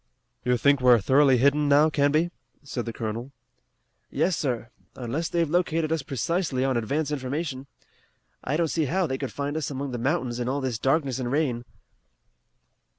"You 0.43 0.57
think 0.57 0.81
we're 0.81 0.99
thoroughly 0.99 1.37
hidden 1.37 1.69
now, 1.69 1.91
Canby?" 1.91 2.31
said 2.63 2.85
the 2.85 2.91
colonel. 2.91 3.31
"Yes, 4.09 4.35
sir. 4.35 4.71
Unless 4.95 5.29
they've 5.29 5.47
located 5.47 5.91
us 5.91 6.01
precisely 6.01 6.65
on 6.65 6.75
advance 6.75 7.11
information. 7.11 7.67
I 8.43 8.57
don't 8.57 8.67
see 8.67 8.85
how 8.85 9.05
they 9.05 9.19
could 9.19 9.31
find 9.31 9.55
us 9.55 9.69
among 9.69 9.91
the 9.91 9.99
mountains 9.99 10.39
in 10.39 10.49
all 10.49 10.59
this 10.59 10.79
darkness 10.79 11.19
and 11.19 11.31
rain." 11.31 11.65